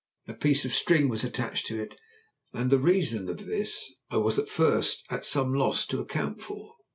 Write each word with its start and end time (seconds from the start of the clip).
A 0.27 0.33
piece 0.33 0.65
of 0.65 0.73
string 0.73 1.09
was 1.09 1.23
attached 1.23 1.67
to 1.67 1.79
it, 1.79 1.95
and 2.53 2.71
the 2.71 2.79
reason 2.79 3.29
of 3.29 3.45
this 3.45 3.85
I 4.09 4.17
was 4.17 4.39
at 4.39 4.49
first 4.49 5.03
at 5.11 5.25
some 5.25 5.53
loss 5.53 5.85
to 5.85 5.99
account 5.99 6.41
for. 6.41 6.73